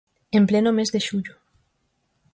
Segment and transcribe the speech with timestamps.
[0.37, 1.33] En pleno mes de xullo.